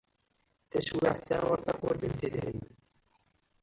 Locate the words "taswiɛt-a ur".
0.71-1.59